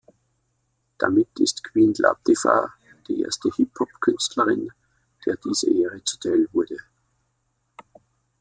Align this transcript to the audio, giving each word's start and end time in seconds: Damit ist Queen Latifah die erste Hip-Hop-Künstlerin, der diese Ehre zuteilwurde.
Damit 0.97 1.29
ist 1.39 1.63
Queen 1.63 1.93
Latifah 1.95 2.73
die 3.07 3.21
erste 3.21 3.51
Hip-Hop-Künstlerin, 3.55 4.71
der 5.27 5.35
diese 5.45 5.69
Ehre 5.71 6.03
zuteilwurde. 6.03 6.77